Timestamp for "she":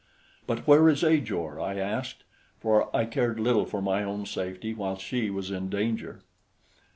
4.97-5.29